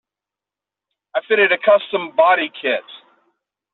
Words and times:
I 1.15 1.21
fitted 1.27 1.51
a 1.51 1.57
custom 1.59 2.15
body 2.15 2.49
kit. 2.59 2.83